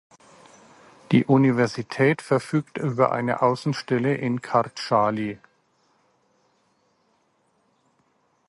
[1.11, 5.37] Die Universität verfügt über eine Außenstelle in Kardschali.